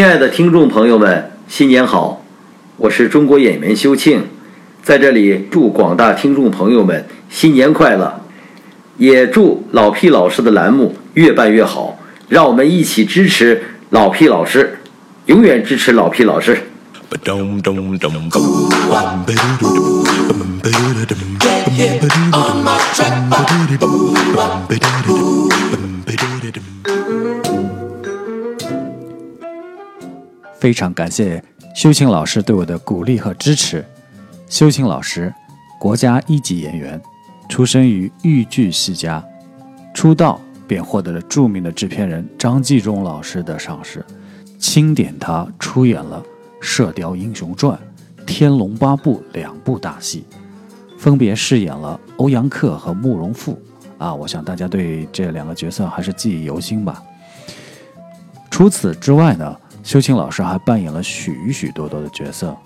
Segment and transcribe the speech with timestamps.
[0.00, 2.24] 亲爱的听众朋友们，新年好！
[2.78, 4.26] 我是中国演员修庆，
[4.82, 8.22] 在这里祝广大听众朋友们新年快乐，
[8.96, 11.98] 也祝老 P 老师的栏目越办越好。
[12.30, 14.78] 让我们一起支持老 P 老师，
[15.26, 16.56] 永远支持老 P 老师。
[30.60, 31.42] 非常感谢
[31.74, 33.82] 修庆老师对我的鼓励和支持。
[34.46, 35.32] 修庆老师，
[35.80, 37.00] 国家一级演员，
[37.48, 39.24] 出生于豫剧世家，
[39.94, 40.38] 出道
[40.68, 44.04] 便获得了著名的制片人张纪中老师的赏识，
[44.58, 46.22] 钦点他出演了
[46.60, 47.78] 《射雕英雄传》
[48.26, 50.24] 《天龙八部》两部大戏，
[50.98, 53.58] 分别饰演了欧阳克和慕容复。
[53.96, 57.02] 啊，我想大家对这两个角色还是记忆犹新吧。
[58.50, 59.56] 除此之外呢？
[59.82, 62.56] 修庆老师还扮演了许许多多的角色，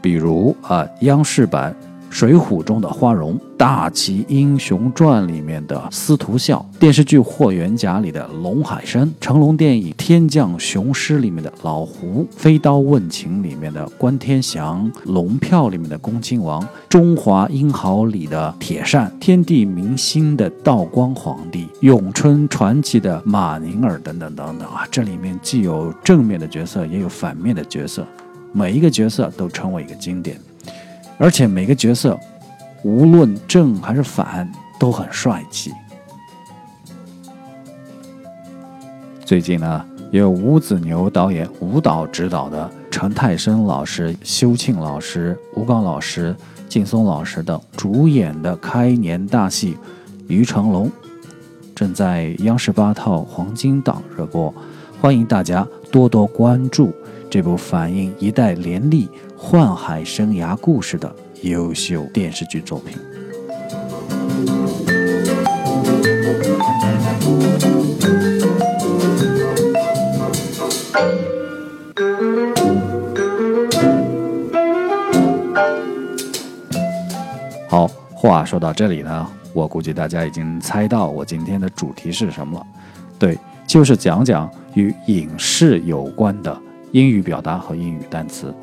[0.00, 1.74] 比如啊，央视版
[2.12, 28.06] 《水浒》中的花荣，《大旗英雄传》里面的司徒笑，电视剧《霍元甲》里的龙海生，成龙电影《天降雄狮》里面的老胡，《飞刀问情》里面的关天祥，《龙票》里面的恭亲王，《中华英豪》里的铁扇，《天地明星》的道光皇帝，《咏春传奇》的马宁儿等等等等啊，这里面既有正面的角色，也有反面的角色，
[28.52, 30.38] 每一个角色都成为一个经典。
[31.22, 32.18] 而且每个角色，
[32.82, 35.70] 无论正还是反，都很帅气。
[39.24, 46.34] 最近呢，由吴子牛导演舞蹈指导的陈泰生老师、修庆老师、吴刚老师、
[46.68, 49.74] 劲松老师等主演的开年大戏
[50.26, 50.88] 《于成龙》，
[51.72, 54.52] 正在央视八套黄金档热播，
[55.00, 56.92] 欢迎大家多多关注
[57.32, 59.08] 这部反映一代连立。
[59.38, 62.94] 宦海生涯故事的优秀电视剧作品。
[77.66, 82.66] 好，话说到这里呢，我估计大家已经猜到我今天的主题是什么了。
[83.18, 86.54] 对，就是讲讲与影视有关的
[86.92, 88.54] 英语表达和英语单词。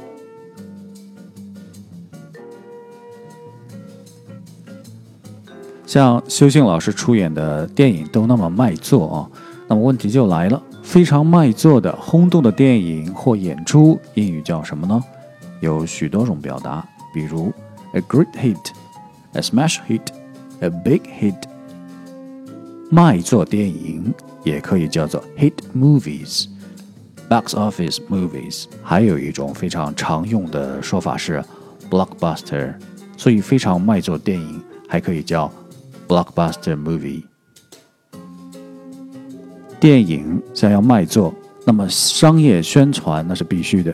[5.86, 9.30] 像修庆老师出演的电影都那么卖座啊，
[9.68, 15.04] 那么问题就来了：非常卖座的轰动的电影或演出，英语叫什么呢？
[15.62, 17.52] 有许多种表达，比如
[17.94, 18.56] a great hit、
[19.34, 20.02] a smash hit、
[20.60, 21.36] a big hit。
[22.92, 24.14] 卖座电影
[24.44, 26.46] 也可以叫做 hit movies、
[27.30, 28.66] box office movies。
[28.84, 31.44] 还有一种非常常用的说法是
[31.90, 32.74] blockbuster，
[33.16, 35.52] 所以非常卖座电影还可以叫。
[36.08, 37.22] Blockbuster movie，
[39.80, 41.32] 电影想要卖座，
[41.66, 43.94] 那么商业宣传那是必须的，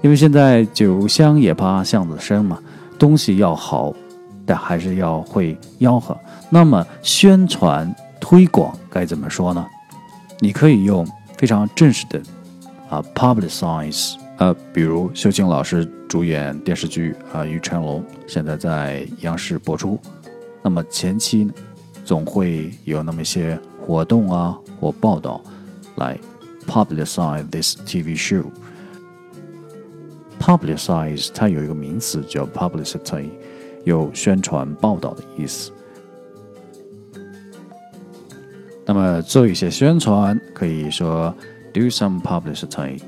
[0.00, 2.58] 因为现在酒香也怕巷子深嘛，
[2.98, 3.94] 东西要好，
[4.46, 6.18] 但还是要会吆喝。
[6.48, 9.66] 那么宣传推广该怎么说呢？
[10.38, 12.18] 你可以用非常正式的
[12.90, 19.98] 啊，publicize 啊，比如秀庆老师主演电视剧啊《与成龙》，现在在央视播出。
[20.60, 21.48] 那么前期，
[22.04, 25.40] 总会有那么一些活动啊或报道
[25.96, 26.18] 来
[26.66, 28.44] publicize this TV show。
[30.40, 33.28] publicize 它有一个名词叫 publicity，
[33.84, 35.70] 有宣传报道的意思。
[38.84, 41.32] 那么做一些宣传，可以说
[41.72, 43.00] do some publicity。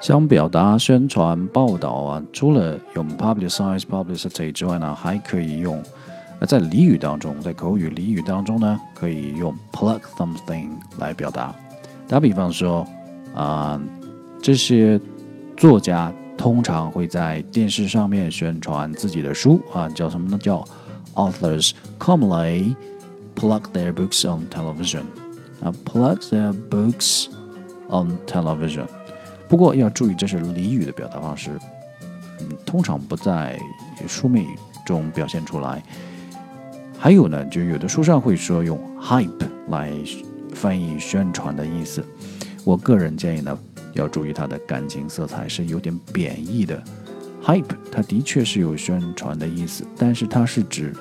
[0.00, 5.82] 想表达宣传报道啊，除了用 publicize publicity 之外呢，还可以用，
[6.46, 11.52] 在俚语当中，在口语俚语当中呢，可以用 plug something 来表达。
[12.06, 12.86] 打比方说，
[13.34, 13.80] 啊，
[14.40, 15.00] 这些
[15.56, 20.38] 作家通常会在电视上面宣传自己的书啊，叫什么呢？
[20.38, 20.64] 叫
[21.14, 22.76] authors commonly
[23.34, 25.02] plug their books on television
[25.84, 27.26] ，plug their books
[27.88, 28.86] on television。
[29.48, 31.50] 不过要注意，这是俚语的表达方式，
[32.40, 33.58] 嗯，通常不在
[34.08, 35.82] 书面语中表现出来。
[36.98, 39.92] 还有呢，就有的书上会说用 hype 来
[40.54, 42.04] 翻译宣传的意思。
[42.64, 43.56] 我个人建议呢，
[43.92, 46.82] 要注意它的感情色彩是有点贬义的。
[47.44, 50.92] hype 它的确是有宣传的意思，但是它是指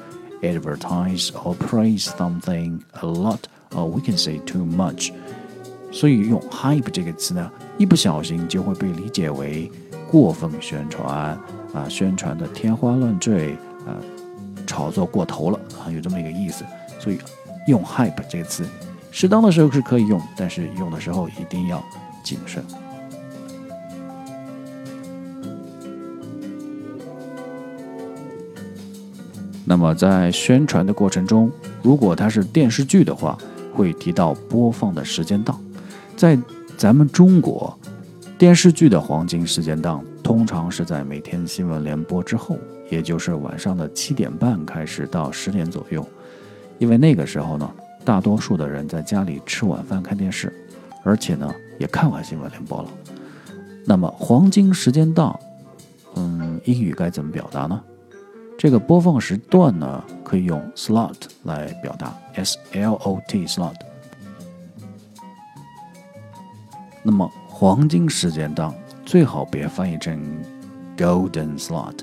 [0.44, 3.40] advertise or praise something a lot
[3.76, 5.12] lot，or we can say too much。
[5.92, 9.72] 所以用 hype 这个词呢，一不小心就会被理解为
[10.10, 11.38] 过分宣传
[11.74, 13.54] 啊，宣传的天花乱坠
[13.86, 13.96] 啊，
[14.68, 16.66] 炒作过头了啊，有这么一个意思。
[17.00, 17.20] 所以
[17.68, 18.66] 用 hype 这个词，
[19.12, 21.84] 适当的时候是可以用，但是用的时候一定要
[22.24, 22.64] 谨慎。
[29.64, 31.50] 那么在宣传的过程中，
[31.82, 33.38] 如果它是电视剧的话，
[33.76, 35.62] 会提到播放的时间档。
[36.16, 36.40] 在
[36.78, 37.78] 咱们中国，
[38.38, 42.58] 电视剧的黄金时间档通常是在每天新闻联播之后，
[42.90, 46.08] 也就是晚上的七点半开始到十点左右。
[46.80, 47.70] 因为那个时候呢，
[48.06, 50.54] 大多数的人在家里吃晚饭看电视，
[51.04, 52.90] 而且呢也看完新闻联播了。
[53.86, 55.38] 那么黄金时间档，
[56.16, 57.82] 嗯，英语该怎么表达呢？
[58.58, 63.76] 这个播放时段呢，可以用 slot 来表达，s l o t slot。
[67.04, 68.74] 那么黄金时间档
[69.06, 70.20] 最好别翻译成
[70.98, 72.00] golden slot。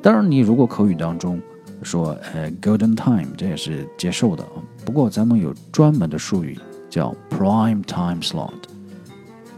[0.00, 1.42] 当然，你如果口语当中
[1.82, 4.46] 说呃 golden time，这也是接受的。
[4.84, 6.58] 不过咱们有专门的术语
[6.88, 8.52] 叫 prime time slot，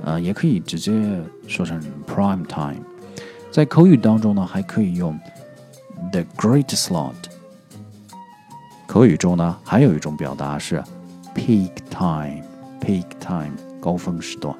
[0.03, 0.93] 呃，也可以直接
[1.47, 2.83] 说成 prime time。
[3.51, 5.17] 在口语当中呢，还可以用。
[6.11, 7.15] The great slot。
[8.87, 10.83] 口语中呢，还有一种表达是
[11.35, 12.43] peak time。
[12.81, 14.57] peak time 高峰时段。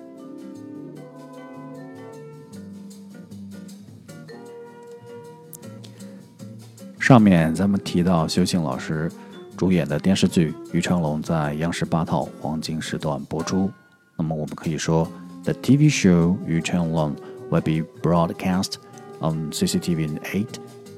[6.99, 9.11] 上面咱们提到修庆老师
[9.57, 13.71] 主演的电视剧《于成龙》在央视八套黄金时段播出。
[14.17, 15.11] 那么我们可以说
[15.45, 17.17] ，The TV show 于成龙
[17.51, 18.75] will be broadcast
[19.21, 20.47] on CCTV 8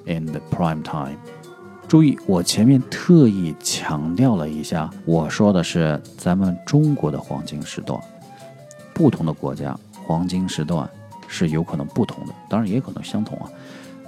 [0.06, 1.16] In the prime time，
[1.86, 8.00] 注意，我前面特意强调了一下，我说的是咱们中国的黄金时段，
[8.92, 10.88] 不同的国家黄金时段
[11.28, 13.50] 是有可能不同的，当然也可能相同啊。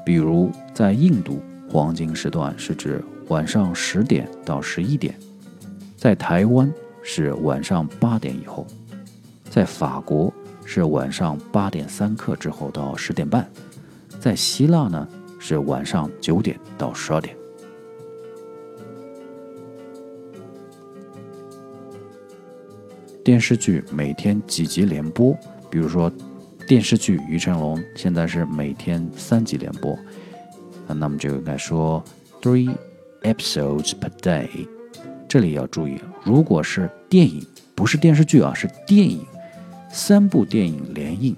[0.04, 1.40] 比如在印度，
[1.70, 5.14] 黄金时段是指晚上十点到十一点；
[5.96, 6.72] 在台湾
[7.02, 8.66] 是晚上八点以后；
[9.48, 10.32] 在法国
[10.64, 13.44] 是晚上八点三刻之后到十点半；
[14.18, 15.06] 在希腊呢？
[15.44, 17.36] 是晚上九点到十二点。
[23.24, 25.36] 电视剧每天几集连播？
[25.68, 26.10] 比如说，
[26.68, 29.94] 电视剧《于成龙》现在是每天三集连播，
[30.86, 32.02] 啊，那么就应该说
[32.40, 32.72] three
[33.22, 34.68] episodes per day。
[35.28, 37.44] 这里要注意，如果是电影，
[37.74, 39.26] 不是电视剧啊，是电影，
[39.90, 41.34] 三部电影连映，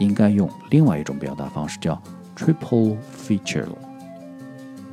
[0.00, 2.02] 应该用另外一种表达方式，叫。
[2.40, 3.66] Triple feature，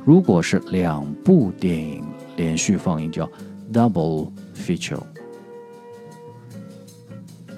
[0.04, 2.04] 如果是两部电影
[2.36, 3.26] 连续放映，叫
[3.72, 5.00] Double feature。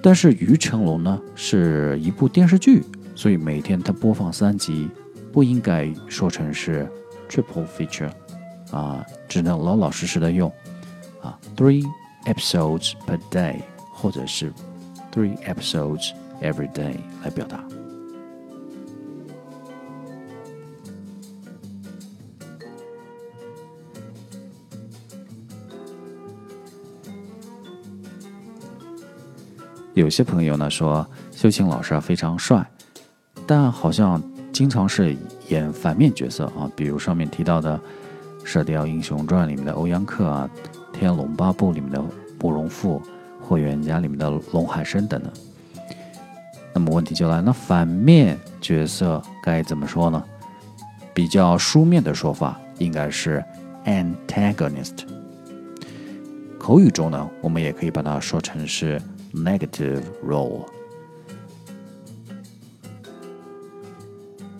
[0.00, 2.84] 但是《于成龙》呢是一部电视剧，
[3.16, 4.88] 所以每天他播放三集，
[5.32, 6.88] 不应该说成是
[7.28, 8.12] Triple feature，
[8.70, 10.48] 啊，只能老老实实的用
[11.20, 11.84] 啊 Three
[12.26, 13.56] episodes per day，
[13.93, 14.52] 或者是
[15.12, 16.94] Three episodes every day
[17.25, 17.60] 来表达。
[29.94, 32.65] 有些朋友呢说，修庆老师啊非常帅，
[33.46, 34.22] 但好像
[34.53, 35.17] 经常是
[35.48, 37.76] 演反面角色啊，比如上面提到的
[38.44, 40.48] 《射雕英雄传》里面的欧阳克啊，
[40.96, 42.03] 《天龙八部》里面的
[42.41, 43.00] 慕容复，
[43.44, 45.32] 《霍元甲》里面的龙海生等等。
[46.72, 50.22] 那么问题就来了，那反面角色该怎么说呢？
[51.12, 53.44] 比较书面的说法应该是
[53.84, 54.98] antagonist，
[56.58, 59.03] 口语中呢，我们也可以把它说成是。
[59.32, 60.65] Negative role，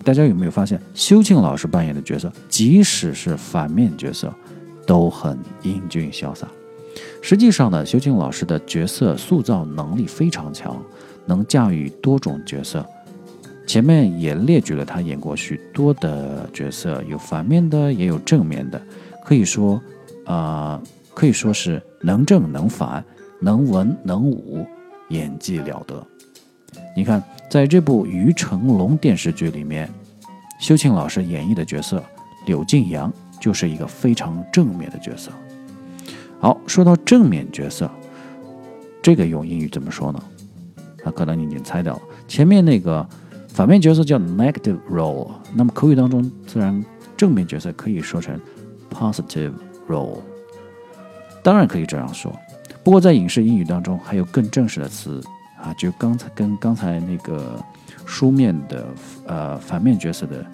[0.03, 4.33] 大家有没有发现，修庆老师扮演的角色，即使是反面角色，
[4.87, 6.47] 都很英俊潇洒。
[7.21, 10.81] 实际上呢，修庆老师的角色塑造能力非常强，
[11.25, 12.85] 能驾驭多种角色。
[13.67, 18.81] 前面也列举了他演过许多的角色，有反面的，也有正面的，
[19.23, 19.81] 可以说，
[20.25, 20.81] 啊，
[21.13, 23.03] 可以说是能正能反。
[23.41, 24.65] 能文能武，
[25.09, 26.05] 演技了得。
[26.95, 29.89] 你看，在这部《于成龙》电视剧里面，
[30.59, 32.01] 修庆老师演绎的角色
[32.45, 35.31] 柳敬阳就是一个非常正面的角色。
[36.39, 37.89] 好，说到正面角色，
[39.01, 40.23] 这个用英语怎么说呢？
[41.03, 43.07] 啊，可能你已经猜到了，前面那个
[43.49, 46.85] 反面角色叫 negative role，那么口语当中自然
[47.17, 48.39] 正面角色可以说成
[48.89, 49.53] positive
[49.89, 50.19] role。
[51.43, 52.31] 当然可以这样说。
[52.83, 55.23] 不过在影视英语当中，还有更正式的词
[55.61, 57.63] 啊，就刚才跟刚才那个
[58.05, 58.87] 书面的
[59.27, 60.45] 呃反面角色的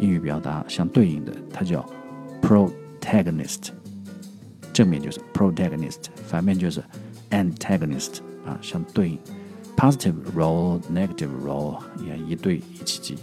[0.00, 1.88] 英语表达相对应的，它叫
[2.40, 3.68] protagonist，
[4.72, 6.82] 正面就是 protagonist，反面就是
[7.30, 9.18] antagonist 啊，相对应
[9.76, 13.16] positive role、negative role 也一对一起记。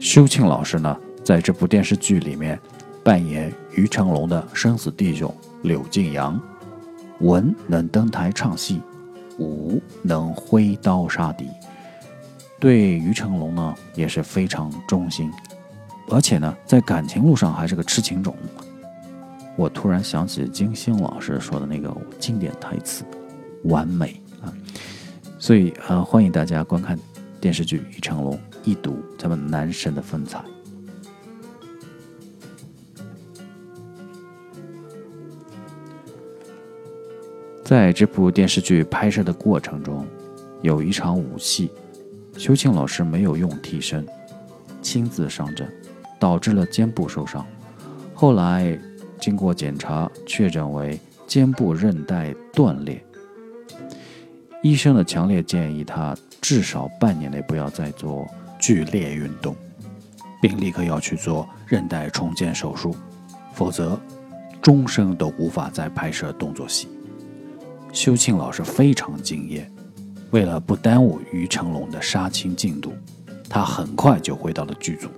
[0.00, 2.58] 修庆老师呢，在这部电视剧里面
[3.08, 6.38] 扮演于成龙的生死弟兄柳敬阳，
[7.20, 8.82] 文能登台唱戏，
[9.38, 11.48] 武能挥刀杀敌，
[12.60, 15.32] 对于成龙呢也是非常忠心，
[16.10, 18.36] 而且呢在感情路上还是个痴情种。
[19.56, 23.06] 我突然想起金星老师说的那个经典台词
[23.64, 24.52] ：“完美啊！”
[25.40, 26.98] 所以呃，欢迎大家观看
[27.40, 28.34] 电视剧《于成龙》。
[28.64, 30.44] 一睹咱们男神的风采。
[37.68, 40.06] 在这部电视剧拍摄的过程中，
[40.62, 41.70] 有一场武戏，
[42.38, 44.06] 修庆老师没有用替身，
[44.80, 45.70] 亲自上阵，
[46.18, 47.46] 导致了肩部受伤。
[48.14, 48.74] 后来
[49.20, 53.04] 经过检查，确诊为肩部韧带断裂。
[54.62, 58.26] 医生的强烈建议他至少半年内不要再做。
[58.58, 59.54] 剧烈运动，
[60.40, 62.96] 并立刻要去做韧带重建手术，
[63.52, 64.00] 否则
[64.62, 66.88] 终生都无法再拍摄动作戏。
[67.92, 69.68] 修庆老师非常敬业，
[70.30, 72.92] 为了不耽误于成龙的杀青进度，
[73.48, 75.08] 他很快就回到了剧组。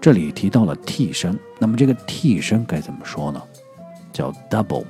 [0.00, 3.42] 这里提到了替身，那么这个替身该怎么说呢？
[4.12, 4.84] 叫 double。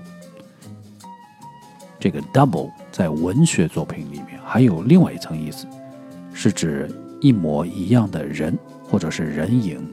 [1.98, 5.66] 这个 double 在文学作品里面还有另外一层意思，
[6.32, 6.88] 是指
[7.20, 9.86] 一模一样的人或者是人影。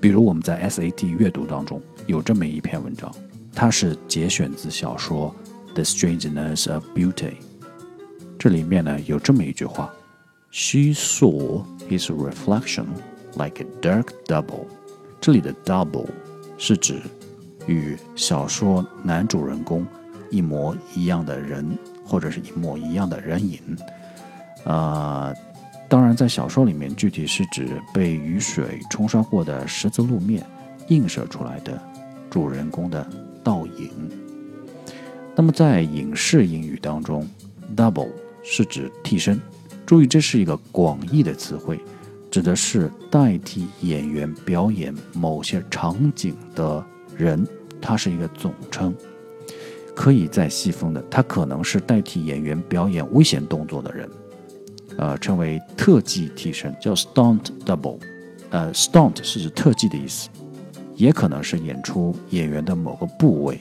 [0.00, 3.14] 比如我们在 SAT 阅读当中有这么一篇文章，
[3.54, 5.34] 它是节选自小说
[5.74, 7.12] 《The Strangeness of Beauty》。
[8.38, 9.92] 这里面呢有这么一句话
[10.50, 12.86] ：“She saw his reflection
[13.34, 14.66] like a dark double。”
[15.20, 16.08] 这里的 double
[16.58, 17.00] 是指
[17.66, 19.86] 与小说男主人公。
[20.30, 23.60] 一模一样的人，或者是一模一样的人影，
[24.64, 25.32] 啊，
[25.88, 30.44] 当然，在小说里面，具体是指被雨水冲刷过的十字路面
[30.88, 31.80] 映射出来的
[32.34, 33.08] 主人公的
[33.44, 33.88] 倒影。
[35.36, 37.24] 那么，在影视英语当中
[37.76, 38.10] ，double
[38.42, 39.40] 是指替身。
[39.86, 41.78] 注意，这是一个广义的词汇，
[42.32, 46.84] 指的是代替演员表演某些场景的
[47.16, 47.46] 人，
[47.80, 48.92] 它是一个总称。
[49.94, 54.10] 可以再细分的，他可能是代替演员表演危险动作的人，
[54.98, 58.00] 呃，称为特技替身，叫 stunt double。
[58.50, 60.28] 呃，stunt 是指特技的意思，
[60.96, 63.60] 也可能是演出演员的某个部位，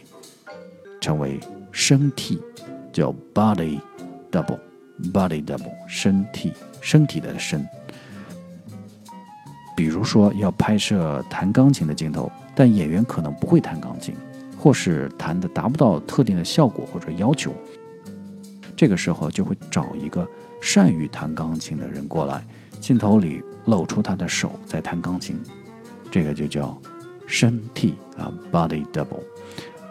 [1.02, 1.40] 称为
[1.72, 2.42] 身体，
[2.92, 3.80] 叫 body
[4.32, 4.60] double。
[5.12, 7.68] body double，身体，身体的身。
[9.76, 14.16] 比如说要拍摄弹钢琴的镜头，但演员可能不会弹钢琴。
[14.56, 17.54] 或是弹的达不到特定的效果或者要求，
[18.78, 20.26] 这个时候就会找一个
[20.62, 22.42] 善于弹钢琴的人过来，
[22.80, 25.38] 镜头里露出他的手在弹钢琴，
[26.10, 26.80] 这个就叫
[27.28, 29.24] 身替啊，body double。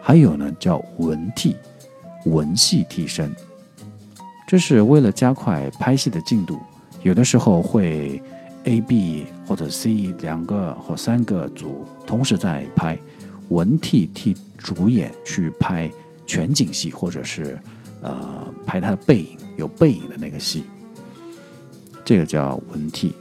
[0.01, 1.55] 还有呢叫文替，
[2.25, 3.33] 文戏替身，
[4.47, 6.59] 这是为了加快拍戏的进度，
[7.01, 8.21] 有的时候会
[8.65, 12.97] A、B 或者 C 两个或三个组同时在拍。
[13.49, 15.91] 文替替主演去拍
[16.25, 17.59] 全景戏，或者是
[18.01, 20.63] 呃拍他的背影，有背影的那个戏，
[22.05, 23.13] 这个叫文替。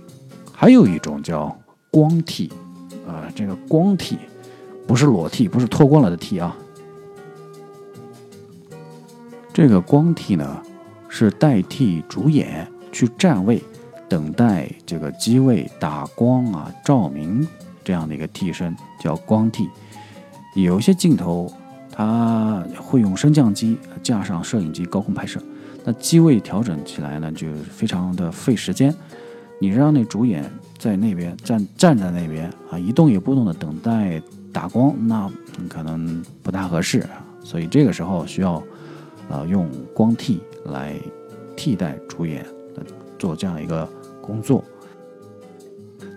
[0.52, 1.54] 还有一种叫
[1.90, 2.50] 光替，
[3.06, 4.18] 啊，这个光替
[4.86, 6.56] 不是裸替，不是脱光了的替啊。
[9.52, 10.62] 这个光替呢，
[11.08, 13.62] 是代替主演去站位，
[14.08, 17.46] 等待这个机位打光啊、照明
[17.84, 19.68] 这样的一个替身，叫光替。
[20.54, 21.52] 有一些镜头，
[21.90, 25.40] 他会用升降机架上摄影机高空拍摄，
[25.84, 28.94] 那机位调整起来呢，就非常的费时间。
[29.60, 30.50] 你让那主演
[30.82, 34.20] 在那边站站在那边啊，一动也不动的等待
[34.52, 35.30] 打光，那
[35.68, 37.06] 可能不大合适。
[37.44, 38.60] 所以这个时候需要，
[39.28, 40.96] 呃，用光替来
[41.54, 42.44] 替代主演
[43.16, 43.88] 做这样一个
[44.20, 44.64] 工作。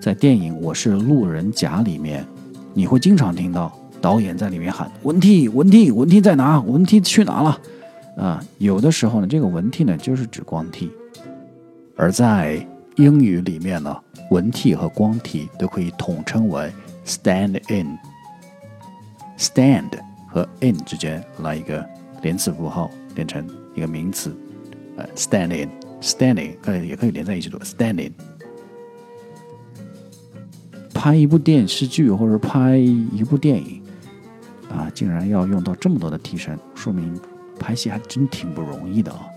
[0.02, 2.26] 在电影《我是路人甲》里面，
[2.74, 3.72] 你会经常听到。
[4.02, 6.60] 导演在里面喊文替文替文替在哪？
[6.62, 7.62] 文替去哪了？
[8.18, 10.92] 啊，有的时候呢，这个文替呢就是指光替。
[11.96, 16.72] 而在英语里面呢，文体和光体都可以统称为
[17.06, 17.98] stand in。
[19.38, 19.92] stand
[20.30, 21.86] 和 in 之间来一个
[22.22, 24.34] 连词符号，变成一个名词，
[24.96, 28.14] 呃，stand in，standing，呃，也可以连在一起读 stand in。
[30.94, 33.84] 拍一部电视剧或者拍一部电影，
[34.70, 37.20] 啊，竟然要用到这么多的替身，说明
[37.60, 39.28] 拍戏还真挺不容易的啊，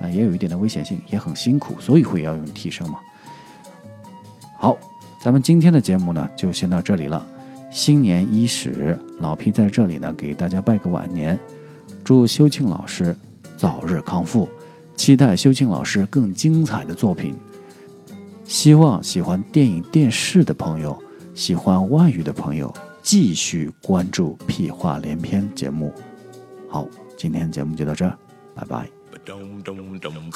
[0.00, 2.98] 啊，也有一点的危险性，也很辛苦，所以会要用替身嘛。
[4.58, 4.76] 好，
[5.22, 7.26] 咱们今天的节目呢，就先到这里了。
[7.70, 11.38] 新年伊始，老皮在这里呢，给大家拜个晚年，
[12.02, 13.14] 祝修庆老师
[13.56, 14.48] 早日康复，
[14.96, 17.34] 期待修庆老师更精彩的作品。
[18.44, 20.96] 希望喜欢电影电视的朋友，
[21.34, 22.72] 喜欢外语的朋友，
[23.02, 25.92] 继续关注《屁话连篇》节目。
[26.70, 26.86] 好，
[27.18, 28.16] 今天节目就到这儿，
[28.54, 28.95] 拜拜。
[29.26, 30.30] Dum dum dum.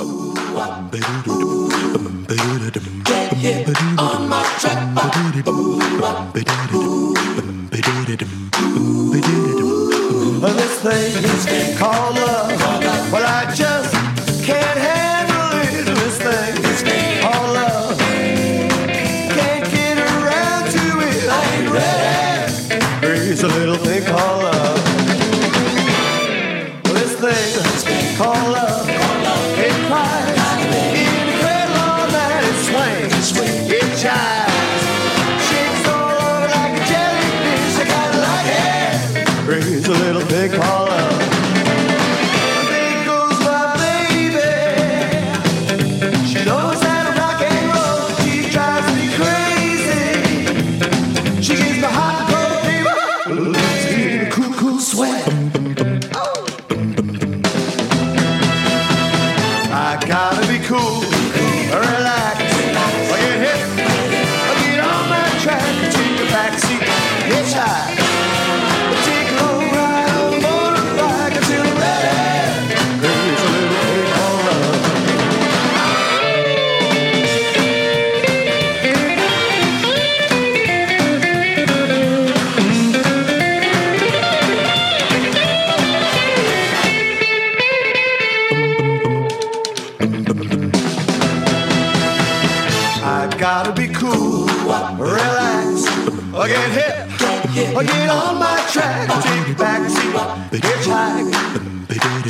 [3.07, 4.81] Get hit on my track.
[10.43, 12.20] Let's play this game called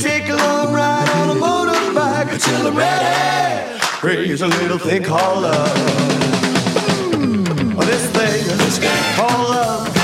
[0.03, 3.81] take a long ride on a motorbike until I'm ready.
[4.03, 5.77] Raise a little thing called love.
[7.87, 10.00] This thing called love